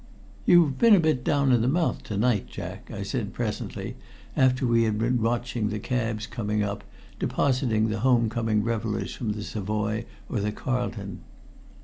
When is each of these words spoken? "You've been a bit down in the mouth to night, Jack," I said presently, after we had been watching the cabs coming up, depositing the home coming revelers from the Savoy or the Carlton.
"You've 0.47 0.79
been 0.79 0.95
a 0.95 0.99
bit 0.99 1.23
down 1.23 1.51
in 1.51 1.61
the 1.61 1.67
mouth 1.67 2.01
to 2.05 2.17
night, 2.17 2.47
Jack," 2.47 2.89
I 2.89 3.03
said 3.03 3.33
presently, 3.33 3.97
after 4.35 4.65
we 4.65 4.85
had 4.85 4.97
been 4.97 5.21
watching 5.21 5.69
the 5.69 5.77
cabs 5.77 6.25
coming 6.25 6.63
up, 6.63 6.83
depositing 7.19 7.89
the 7.89 7.99
home 7.99 8.27
coming 8.27 8.63
revelers 8.63 9.13
from 9.13 9.33
the 9.33 9.43
Savoy 9.43 10.05
or 10.27 10.39
the 10.39 10.51
Carlton. 10.51 11.19